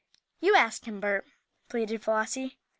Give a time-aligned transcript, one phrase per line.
[0.39, 1.27] "You ask him, Bert,"
[1.69, 2.57] pleaded Flossie.